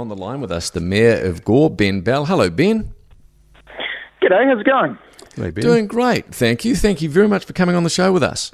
On 0.00 0.08
the 0.08 0.16
line 0.16 0.40
with 0.40 0.50
us, 0.50 0.70
the 0.70 0.80
Mayor 0.80 1.26
of 1.26 1.44
Gore, 1.44 1.68
Ben 1.68 2.00
Bell. 2.00 2.24
Hello, 2.24 2.48
Ben. 2.48 2.94
G'day, 4.22 4.46
how's 4.48 4.58
it 4.58 4.64
going? 4.64 4.96
Hey, 5.36 5.50
Ben. 5.50 5.62
Doing 5.62 5.86
great, 5.86 6.34
thank 6.34 6.64
you. 6.64 6.74
Thank 6.74 7.02
you 7.02 7.10
very 7.10 7.28
much 7.28 7.44
for 7.44 7.52
coming 7.52 7.76
on 7.76 7.84
the 7.84 7.90
show 7.90 8.10
with 8.10 8.22
us. 8.22 8.50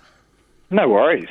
No 0.70 0.88
worries. 0.88 1.28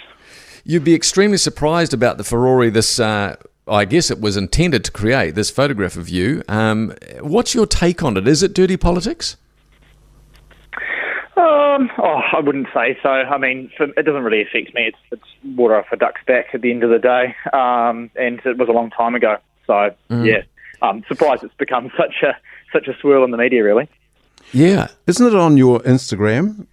You'd 0.63 0.86
be 0.86 0.96
extremely 0.96 1.36
surprised 1.36 1.93
about 1.93 2.17
the 2.17 2.23
Ferrari 2.23 2.70
this, 2.70 2.97
uh, 2.97 3.36
I 3.67 3.83
guess 3.83 4.09
it 4.09 4.21
was 4.21 4.38
intended 4.38 4.86
to 4.86 4.91
create, 4.91 5.36
this 5.36 5.51
photograph 5.51 5.97
of 5.97 6.08
you. 6.08 6.44
Um, 6.47 6.94
what's 7.20 7.54
your 7.54 7.66
take 7.66 8.02
on 8.02 8.16
it? 8.16 8.26
Is 8.26 8.42
it 8.42 8.54
dirty 8.54 8.78
politics? 8.78 9.36
Um, 11.36 11.90
oh, 11.97 12.22
I 12.32 12.40
wouldn't 12.40 12.68
say 12.74 12.97
so. 13.04 13.10
I 13.10 13.38
mean, 13.38 13.70
for, 13.76 13.88
it 13.97 14.04
doesn't 14.06 14.24
really 14.24 14.44
affect 14.44 14.74
me. 14.74 14.84
It's, 14.88 14.97
it's 15.12 15.58
water 15.58 15.76
off 15.76 15.88
a 15.92 15.97
duck's 15.97 16.22
back 16.26 16.45
at 16.54 16.62
the 16.62 16.72
end 16.72 16.86
of 16.86 16.90
the 16.90 17.00
day, 17.00 17.36
um, 17.52 18.09
and 18.16 18.40
it 18.45 18.58
was 18.58 18.70
a 18.70 18.72
long 18.72 18.91
time 18.91 19.13
ago. 19.13 19.36
So 19.68 19.91
yeah, 20.09 20.44
I'm 20.82 21.04
surprised 21.08 21.44
it's 21.44 21.54
become 21.55 21.91
such 21.98 22.23
a 22.23 22.36
such 22.72 22.88
a 22.88 22.98
swirl 23.00 23.23
in 23.23 23.32
the 23.32 23.38
media. 23.38 23.64
Really. 23.64 23.90
Yeah. 24.52 24.88
Isn't 25.08 25.26
it 25.26 25.36
on 25.36 25.58
your 25.58 25.80
Instagram? 25.82 26.68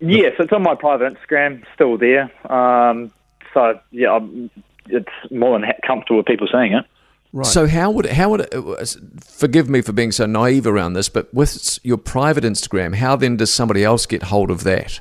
Yes, 0.00 0.32
it's 0.38 0.52
on 0.52 0.62
my 0.62 0.74
private 0.74 1.14
Instagram, 1.14 1.64
still 1.74 1.96
there. 1.96 2.30
Um, 2.52 3.10
so 3.52 3.78
yeah, 3.90 4.12
I'm, 4.12 4.50
it's 4.86 5.08
more 5.30 5.58
than 5.58 5.70
comfortable 5.86 6.18
with 6.18 6.26
people 6.26 6.46
seeing 6.50 6.72
it. 6.72 6.84
Right. 7.32 7.46
So 7.46 7.66
how 7.66 7.90
would 7.90 8.06
how 8.06 8.30
would 8.30 8.40
it, 8.42 8.54
uh, 8.54 8.84
forgive 9.20 9.68
me 9.68 9.80
for 9.80 9.92
being 9.92 10.12
so 10.12 10.26
naive 10.26 10.66
around 10.66 10.92
this, 10.92 11.08
but 11.08 11.32
with 11.34 11.80
your 11.82 11.96
private 11.96 12.44
Instagram, 12.44 12.94
how 12.94 13.16
then 13.16 13.36
does 13.36 13.52
somebody 13.52 13.82
else 13.82 14.06
get 14.06 14.24
hold 14.24 14.50
of 14.50 14.62
that? 14.64 15.00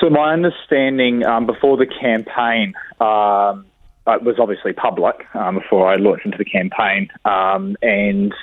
So 0.00 0.10
my 0.10 0.32
understanding 0.32 1.24
um, 1.24 1.46
before 1.46 1.76
the 1.76 1.86
campaign 1.86 2.74
um, 3.00 3.64
it 4.06 4.22
was 4.22 4.36
obviously 4.38 4.72
public 4.72 5.26
um, 5.34 5.56
before 5.56 5.88
I 5.88 5.96
launched 5.96 6.26
into 6.26 6.38
the 6.38 6.44
campaign, 6.44 7.08
um, 7.24 7.76
and 7.82 8.34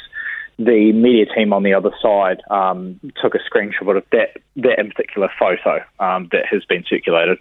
the 0.58 0.91
media 0.91 1.25
team 1.34 1.53
on 1.53 1.64
the 1.64 1.73
other 1.73 1.92
side 2.02 2.42
um, 2.50 3.00
took 3.22 3.34
a 3.36 3.39
screenshot 3.39 3.95
of 3.95 4.03
that 4.11 4.38
that 4.58 4.78
in 4.78 4.89
particular 4.89 5.30
photo 5.39 5.84
um, 6.00 6.28
that 6.31 6.45
has 6.52 6.66
been 6.66 6.84
circulated. 6.88 7.38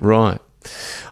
Right. 0.00 0.40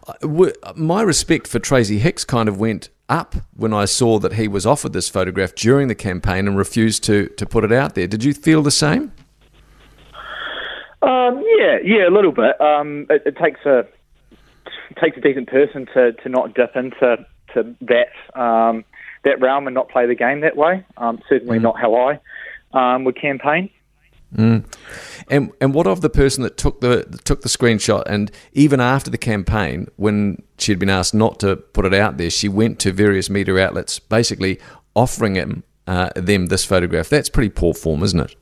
Uh, 0.07 0.51
My 0.75 1.01
respect 1.01 1.47
for 1.47 1.59
Tracy 1.59 1.99
Hicks 1.99 2.23
kind 2.23 2.49
of 2.49 2.59
went 2.59 2.89
up 3.07 3.35
when 3.55 3.73
I 3.73 3.85
saw 3.85 4.17
that 4.19 4.33
he 4.33 4.47
was 4.47 4.65
offered 4.65 4.93
this 4.93 5.09
photograph 5.09 5.53
during 5.55 5.89
the 5.89 5.95
campaign 5.95 6.47
and 6.47 6.57
refused 6.57 7.03
to, 7.03 7.27
to 7.27 7.45
put 7.45 7.63
it 7.63 7.71
out 7.71 7.95
there. 7.95 8.07
Did 8.07 8.23
you 8.23 8.33
feel 8.33 8.61
the 8.61 8.71
same? 8.71 9.11
Um, 11.01 11.43
yeah, 11.57 11.77
yeah, 11.83 12.07
a 12.07 12.13
little 12.13 12.31
bit. 12.31 12.59
Um, 12.61 13.07
it, 13.09 13.23
it 13.25 13.37
takes 13.37 13.65
a 13.65 13.85
it 14.91 14.99
takes 15.01 15.17
a 15.17 15.21
decent 15.21 15.49
person 15.49 15.87
to, 15.93 16.11
to 16.13 16.29
not 16.29 16.53
dip 16.53 16.75
into 16.75 17.25
to 17.53 17.75
that 17.81 18.39
um, 18.39 18.83
that 19.23 19.39
realm 19.39 19.67
and 19.67 19.73
not 19.73 19.89
play 19.89 20.05
the 20.05 20.15
game 20.15 20.41
that 20.41 20.55
way. 20.55 20.85
Um, 20.97 21.19
certainly 21.29 21.59
not 21.59 21.79
how 21.79 21.95
I 21.95 22.19
um, 22.73 23.03
would 23.03 23.19
campaign. 23.19 23.69
And 24.37 24.65
and 25.29 25.73
what 25.73 25.87
of 25.87 26.01
the 26.01 26.09
person 26.09 26.43
that 26.43 26.57
took 26.57 26.79
the 26.79 27.03
took 27.25 27.41
the 27.41 27.49
screenshot 27.49 28.03
and 28.05 28.31
even 28.53 28.79
after 28.79 29.11
the 29.11 29.17
campaign, 29.17 29.87
when 29.97 30.41
she'd 30.57 30.79
been 30.79 30.89
asked 30.89 31.13
not 31.13 31.39
to 31.41 31.57
put 31.57 31.85
it 31.85 31.93
out 31.93 32.17
there, 32.17 32.29
she 32.29 32.47
went 32.47 32.79
to 32.79 32.93
various 32.93 33.29
media 33.29 33.57
outlets, 33.59 33.99
basically 33.99 34.59
offering 34.95 35.35
him 35.35 35.63
uh, 35.87 36.09
them 36.15 36.45
this 36.47 36.63
photograph. 36.63 37.09
That's 37.09 37.29
pretty 37.29 37.49
poor 37.49 37.73
form, 37.73 38.03
isn't 38.03 38.19
it? 38.19 38.35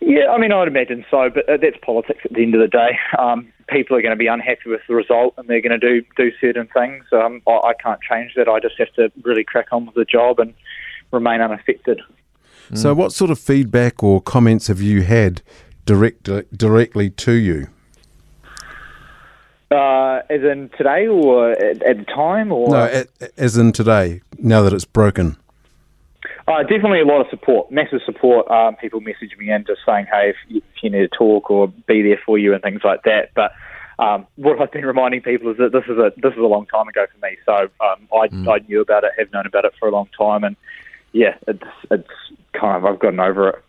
Yeah, 0.00 0.30
I 0.32 0.38
mean, 0.38 0.50
I'd 0.50 0.66
imagine 0.66 1.04
so, 1.08 1.30
but 1.32 1.48
uh, 1.48 1.56
that's 1.60 1.76
politics 1.82 2.20
at 2.24 2.32
the 2.32 2.42
end 2.42 2.54
of 2.56 2.60
the 2.60 2.66
day. 2.66 2.98
Um, 3.16 3.52
people 3.70 3.96
are 3.96 4.02
going 4.02 4.10
to 4.12 4.16
be 4.16 4.26
unhappy 4.26 4.68
with 4.68 4.80
the 4.88 4.94
result, 4.94 5.34
and 5.36 5.48
they're 5.48 5.60
going 5.60 5.78
to 5.78 6.00
do 6.00 6.04
do 6.16 6.30
certain 6.40 6.68
things. 6.68 7.04
Um, 7.12 7.42
I, 7.46 7.52
I 7.52 7.72
can't 7.82 8.00
change 8.02 8.32
that. 8.36 8.48
I 8.48 8.60
just 8.60 8.76
have 8.78 8.92
to 8.94 9.10
really 9.22 9.44
crack 9.44 9.68
on 9.72 9.86
with 9.86 9.94
the 9.94 10.04
job 10.04 10.40
and 10.40 10.54
remain 11.12 11.40
unaffected. 11.40 12.00
So, 12.74 12.94
what 12.94 13.12
sort 13.12 13.32
of 13.32 13.38
feedback 13.40 14.02
or 14.02 14.20
comments 14.20 14.68
have 14.68 14.80
you 14.80 15.02
had 15.02 15.42
direct, 15.86 16.28
directly 16.56 17.10
to 17.10 17.32
you? 17.32 17.66
Uh, 19.72 20.20
as 20.30 20.42
in 20.42 20.68
today, 20.76 21.06
or 21.08 21.50
at, 21.52 21.82
at 21.82 21.98
the 21.98 22.04
time, 22.04 22.52
or 22.52 22.68
No, 22.70 22.84
a- 23.20 23.40
as 23.40 23.56
in 23.56 23.72
today, 23.72 24.20
now 24.38 24.62
that 24.62 24.72
it's 24.72 24.84
broken. 24.84 25.36
Uh, 26.48 26.62
definitely 26.62 27.00
a 27.00 27.04
lot 27.04 27.20
of 27.20 27.26
support, 27.30 27.70
massive 27.70 28.00
support. 28.04 28.50
Um, 28.50 28.76
people 28.76 29.00
message 29.00 29.36
me 29.38 29.50
in 29.50 29.64
just 29.66 29.80
saying, 29.86 30.06
hey, 30.10 30.30
if 30.30 30.36
you, 30.48 30.62
if 30.74 30.82
you 30.82 30.90
need 30.90 31.10
to 31.10 31.16
talk 31.16 31.50
or 31.50 31.68
be 31.68 32.02
there 32.02 32.20
for 32.24 32.38
you 32.38 32.54
and 32.54 32.62
things 32.62 32.80
like 32.82 33.02
that. 33.04 33.30
But 33.34 33.52
um, 33.98 34.26
what 34.36 34.60
I've 34.60 34.72
been 34.72 34.84
reminding 34.84 35.20
people 35.20 35.50
is 35.50 35.58
that 35.58 35.72
this 35.72 35.84
is 35.84 35.98
a 35.98 36.12
this 36.16 36.32
is 36.32 36.38
a 36.38 36.46
long 36.46 36.66
time 36.66 36.88
ago 36.88 37.06
for 37.12 37.26
me. 37.26 37.36
So 37.44 37.68
um, 37.84 38.08
I, 38.12 38.50
I 38.50 38.58
knew 38.66 38.80
about 38.80 39.04
it, 39.04 39.12
have 39.18 39.32
known 39.32 39.46
about 39.46 39.64
it 39.64 39.74
for 39.78 39.88
a 39.88 39.92
long 39.92 40.08
time, 40.18 40.42
and 40.42 40.56
yeah, 41.12 41.36
it's 41.46 41.62
it's 41.90 42.08
kind 42.52 42.76
of 42.76 42.84
I've 42.86 42.98
gotten 42.98 43.20
over 43.20 43.50
it. 43.50 43.64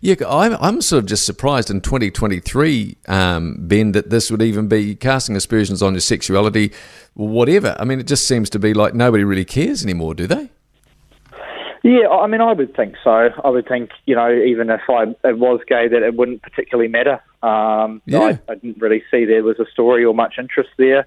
Yeah, 0.00 0.16
I'm, 0.28 0.56
I'm 0.60 0.82
sort 0.82 1.04
of 1.04 1.08
just 1.08 1.24
surprised 1.24 1.70
in 1.70 1.82
2023, 1.82 2.96
um, 3.06 3.56
Ben, 3.60 3.92
that 3.92 4.10
this 4.10 4.28
would 4.28 4.42
even 4.42 4.66
be 4.66 4.96
casting 4.96 5.36
aspersions 5.36 5.82
on 5.82 5.94
your 5.94 6.00
sexuality, 6.00 6.72
whatever. 7.14 7.76
I 7.78 7.84
mean, 7.84 8.00
it 8.00 8.08
just 8.08 8.26
seems 8.26 8.50
to 8.50 8.58
be 8.58 8.74
like 8.74 8.92
nobody 8.94 9.22
really 9.22 9.44
cares 9.44 9.84
anymore, 9.84 10.14
do 10.14 10.26
they? 10.26 10.50
Yeah, 11.82 12.08
I 12.08 12.28
mean, 12.28 12.40
I 12.40 12.52
would 12.52 12.76
think 12.76 12.94
so. 13.02 13.30
I 13.44 13.48
would 13.48 13.66
think, 13.66 13.90
you 14.06 14.14
know, 14.14 14.32
even 14.32 14.70
if 14.70 14.82
I 14.88 15.02
it 15.28 15.38
was 15.38 15.60
gay, 15.66 15.88
that 15.88 16.02
it 16.02 16.14
wouldn't 16.14 16.42
particularly 16.42 16.88
matter. 16.88 17.20
Um, 17.42 18.00
Yeah. 18.06 18.20
I, 18.20 18.52
I 18.52 18.54
didn't 18.54 18.80
really 18.80 19.02
see 19.10 19.24
there 19.24 19.42
was 19.42 19.58
a 19.58 19.66
story 19.72 20.04
or 20.04 20.14
much 20.14 20.34
interest 20.38 20.70
there. 20.76 21.06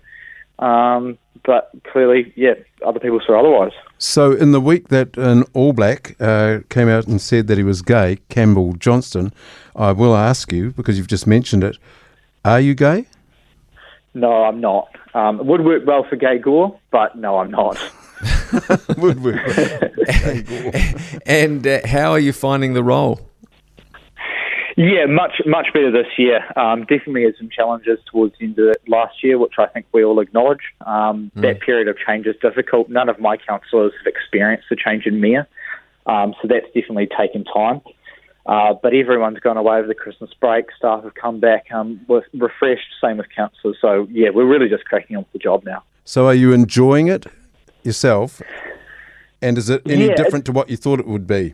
Um, 0.59 1.17
but 1.45 1.69
clearly, 1.91 2.33
yeah, 2.35 2.53
other 2.85 2.99
people 2.99 3.21
saw 3.25 3.39
otherwise. 3.39 3.73
So, 3.97 4.31
in 4.31 4.51
the 4.51 4.61
week 4.61 4.87
that 4.87 5.15
an 5.17 5.43
All 5.53 5.73
Black 5.73 6.15
uh, 6.19 6.59
came 6.69 6.89
out 6.89 7.07
and 7.07 7.21
said 7.21 7.47
that 7.47 7.57
he 7.57 7.63
was 7.63 7.81
gay, 7.81 8.19
Campbell 8.29 8.73
Johnstone, 8.73 9.31
I 9.75 9.91
will 9.91 10.15
ask 10.15 10.51
you, 10.51 10.71
because 10.71 10.97
you've 10.97 11.07
just 11.07 11.27
mentioned 11.27 11.63
it, 11.63 11.77
are 12.43 12.59
you 12.59 12.73
gay? 12.73 13.05
No, 14.13 14.45
I'm 14.45 14.61
not. 14.61 14.87
Um, 15.13 15.39
it 15.39 15.45
would 15.45 15.63
work 15.63 15.83
well 15.85 16.05
for 16.09 16.15
gay 16.15 16.37
gore, 16.37 16.77
but 16.91 17.17
no, 17.17 17.39
I'm 17.39 17.51
not. 17.51 17.77
Would 18.97 19.23
we? 19.23 19.33
And 21.25 21.65
uh, 21.65 21.79
how 21.85 22.11
are 22.11 22.19
you 22.19 22.33
finding 22.33 22.73
the 22.73 22.83
role? 22.83 23.19
Yeah, 24.77 25.05
much 25.05 25.41
much 25.45 25.67
better 25.73 25.89
this 25.89 26.07
year. 26.17 26.43
Um, 26.57 26.81
definitely 26.81 27.23
had 27.23 27.35
some 27.37 27.49
challenges 27.49 27.97
towards 28.11 28.37
the 28.37 28.45
end 28.45 28.59
of 28.59 28.75
last 28.87 29.23
year, 29.23 29.39
which 29.39 29.53
I 29.57 29.67
think 29.67 29.85
we 29.93 30.03
all 30.03 30.19
acknowledge. 30.19 30.73
Um, 30.85 31.31
That 31.35 31.61
period 31.61 31.87
of 31.87 31.97
change 32.05 32.25
is 32.27 32.35
difficult. 32.41 32.89
None 32.89 33.07
of 33.07 33.19
my 33.19 33.37
councillors 33.37 33.93
have 33.97 34.07
experienced 34.07 34.65
the 34.69 34.75
change 34.75 35.05
in 35.05 35.21
mayor, 35.21 35.47
um, 36.05 36.35
so 36.41 36.49
that's 36.49 36.65
definitely 36.67 37.07
taken 37.07 37.45
time. 37.45 37.81
Uh, 38.45 38.73
but 38.73 38.93
everyone's 38.93 39.39
gone 39.39 39.57
away 39.57 39.77
over 39.77 39.87
the 39.87 39.95
Christmas 39.95 40.29
break. 40.39 40.65
Staff 40.77 41.03
have 41.03 41.15
come 41.15 41.39
back 41.39 41.65
um, 41.71 42.01
with 42.07 42.25
refreshed. 42.33 42.87
Same 43.01 43.17
with 43.17 43.27
councillors. 43.35 43.77
So 43.81 44.07
yeah, 44.11 44.29
we're 44.29 44.45
really 44.45 44.69
just 44.69 44.85
cracking 44.85 45.15
on 45.15 45.23
with 45.23 45.31
the 45.31 45.39
job 45.39 45.63
now. 45.63 45.83
so, 46.03 46.27
are 46.27 46.35
you 46.35 46.51
enjoying 46.51 47.07
it 47.07 47.25
yourself? 47.85 48.41
And 49.41 49.57
is 49.57 49.69
it 49.69 49.81
any 49.85 50.07
Yeah, 50.07 50.15
different 50.15 50.45
to 50.45 50.51
what 50.51 50.69
you 50.69 50.77
thought 50.77 50.99
it 50.99 51.07
would 51.07 51.27
be? 51.27 51.53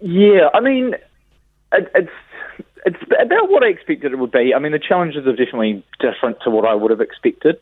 Yeah, 0.00 0.48
I 0.54 0.60
mean, 0.60 0.94
it, 1.72 1.90
it's 1.94 2.10
it's 2.86 3.02
about 3.02 3.50
what 3.50 3.64
I 3.64 3.66
expected 3.66 4.12
it 4.12 4.18
would 4.18 4.30
be. 4.30 4.54
I 4.54 4.58
mean, 4.58 4.72
the 4.72 4.78
challenges 4.78 5.26
are 5.26 5.32
definitely 5.32 5.84
different 5.98 6.40
to 6.42 6.50
what 6.50 6.64
I 6.64 6.74
would 6.74 6.90
have 6.90 7.00
expected. 7.00 7.58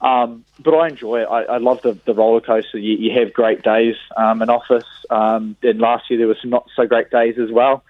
Um, 0.00 0.44
but 0.58 0.74
I 0.74 0.88
enjoy 0.88 1.22
it. 1.22 1.26
I, 1.26 1.42
I 1.44 1.58
love 1.58 1.80
the, 1.82 1.98
the 2.04 2.12
roller 2.12 2.40
coaster. 2.40 2.76
You, 2.76 2.96
you 2.98 3.18
have 3.18 3.32
great 3.32 3.62
days 3.62 3.94
um, 4.16 4.42
in 4.42 4.50
office. 4.50 4.84
Um, 5.08 5.56
and 5.62 5.78
last 5.78 6.10
year 6.10 6.18
there 6.18 6.26
were 6.26 6.36
some 6.40 6.50
not 6.50 6.68
so 6.74 6.86
great 6.86 7.10
days 7.10 7.38
as 7.38 7.50
well. 7.50 7.84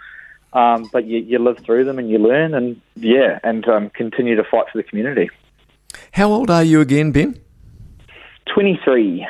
Um, 0.53 0.89
but 0.93 1.05
you, 1.05 1.19
you 1.19 1.39
live 1.39 1.59
through 1.59 1.85
them 1.85 1.99
and 1.99 2.09
you 2.09 2.19
learn, 2.19 2.55
and 2.55 2.81
yeah, 2.95 3.41
and 3.43 3.67
um, 3.69 3.91
continue 3.91 4.37
to 4.37 4.45
fight 4.45 4.67
for 4.71 4.79
the 4.79 4.85
community. 4.85 5.29
How 6.13 6.31
old 6.31 6.51
are 6.51 6.63
you 6.63 6.81
again, 6.81 7.11
Ben? 7.11 7.41
23, 8.57 9.27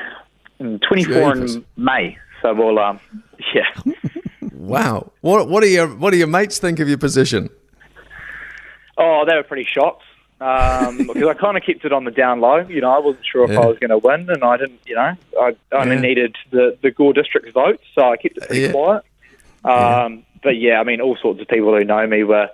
and 0.61 0.81
24 0.89 1.35
Jeepers. 1.35 1.55
in 1.57 1.65
May. 1.77 2.17
So 2.43 2.55
we'll, 2.55 2.79
um, 2.79 3.01
yeah. 3.53 3.65
Wow. 4.53 5.11
What 5.21 5.49
what 5.49 5.63
do 5.63 5.69
your 5.69 5.87
what 5.87 6.13
do 6.13 6.17
your 6.17 6.27
mates 6.29 6.59
think 6.59 6.79
of 6.81 6.89
your 6.89 6.97
position? 6.99 7.51
Oh, 8.97 9.25
they 9.29 9.35
were 9.37 9.43
pretty 9.43 9.69
shocked 9.71 10.03
um, 10.41 10.97
because 11.07 11.25
I 11.29 11.35
kind 11.35 11.57
of 11.57 11.63
kept 11.65 11.85
it 11.85 11.93
on 11.93 12.05
the 12.05 12.11
down 12.11 12.41
low. 12.41 12.59
You 12.59 12.81
know, 12.81 12.91
I 12.91 12.99
wasn't 12.99 13.25
sure 13.31 13.45
if 13.45 13.51
Yeah. 13.51 13.61
I 13.61 13.67
was 13.67 13.79
going 13.79 13.91
to 13.91 13.99
win, 13.99 14.31
and 14.31 14.43
I 14.43 14.57
didn't. 14.57 14.81
You 14.87 14.95
know, 14.95 15.13
I 15.41 15.57
only 15.73 15.97
Yeah. 15.97 16.01
needed 16.01 16.37
the 16.53 16.77
the 16.83 16.91
Gore 16.91 17.13
district's 17.13 17.53
vote, 17.53 17.81
so 17.95 18.11
I 18.11 18.17
kept 18.17 18.39
it 18.39 18.45
pretty 18.47 18.63
Yeah. 18.63 18.73
quiet. 18.73 19.03
Um, 19.65 20.23
But 20.43 20.57
yeah, 20.59 20.81
I 20.81 20.85
mean, 20.85 21.01
all 21.01 21.17
sorts 21.21 21.41
of 21.41 21.49
people 21.49 21.77
who 21.77 21.85
know 21.85 22.07
me 22.07 22.23
were, 22.25 22.49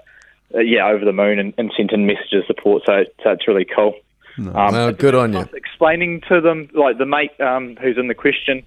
uh, 0.55 0.59
yeah, 0.61 0.87
over 0.89 1.05
the 1.05 1.13
moon 1.13 1.39
and, 1.39 1.53
and 1.59 1.71
sent 1.77 1.93
in 1.93 2.07
messages 2.07 2.41
of 2.41 2.47
support. 2.47 2.83
So, 2.87 3.05
so 3.23 3.31
it's 3.31 3.47
really 3.47 3.67
cool. 3.67 3.95
Um, 4.39 4.53
Well, 4.53 4.89
it's 4.89 5.01
good 5.01 5.15
on 5.15 5.33
you. 5.33 5.49
Explaining 5.55 6.23
to 6.29 6.41
them, 6.41 6.69
like 6.75 6.99
the 6.99 7.07
mate 7.07 7.39
um, 7.41 7.77
who's 7.81 7.99
in 7.99 8.09
the 8.09 8.15
question, 8.15 8.63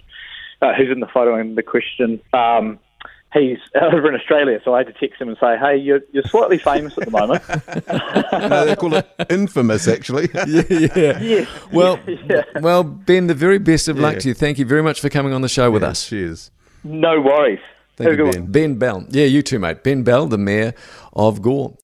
uh, 0.61 0.73
who's 0.73 0.89
in 0.91 0.99
the 0.99 1.07
photo 1.07 1.37
in 1.39 1.55
the 1.55 1.63
question, 1.63 2.19
um, 2.33 2.79
he's 3.33 3.57
over 3.81 4.07
in 4.09 4.15
Australia, 4.15 4.59
so 4.63 4.73
I 4.73 4.79
had 4.79 4.87
to 4.87 4.93
text 4.93 5.19
him 5.21 5.27
and 5.29 5.37
say, 5.39 5.57
"Hey, 5.57 5.77
you're, 5.77 6.01
you're 6.11 6.23
slightly 6.23 6.57
famous 6.57 6.97
at 6.97 7.05
the 7.05 7.11
moment." 7.11 7.43
no, 8.49 8.65
they 8.65 8.75
call 8.75 8.93
it 8.95 9.07
infamous, 9.29 9.87
actually. 9.87 10.29
yeah, 10.47 10.63
yeah. 10.69 11.19
yes. 11.21 11.47
Well, 11.71 11.99
Yeah. 12.07 12.43
well, 12.61 12.83
Ben, 12.83 13.27
the 13.27 13.33
very 13.33 13.57
best 13.59 13.87
of 13.87 13.97
luck 13.99 14.13
Yeah. 14.15 14.19
to 14.19 14.27
you. 14.29 14.33
Thank 14.33 14.59
you 14.59 14.65
very 14.65 14.83
much 14.83 15.01
for 15.01 15.09
coming 15.09 15.33
on 15.33 15.41
the 15.41 15.49
show 15.49 15.71
with 15.71 15.81
Yeah, 15.83 15.89
us. 15.89 16.07
Cheers. 16.07 16.51
No 16.83 17.19
worries. 17.21 17.59
Thank 17.97 18.09
Have 18.09 18.19
you, 18.19 18.25
good 18.25 18.39
one. 18.41 18.45
Ben. 18.51 18.73
Ben 18.73 18.75
Bell. 18.77 19.05
Yeah, 19.09 19.25
you 19.25 19.41
too, 19.41 19.57
mate. 19.57 19.81
Ben 19.83 20.03
Bell, 20.03 20.25
the 20.27 20.37
mayor 20.37 20.73
of 21.13 21.41
Gore. 21.41 21.77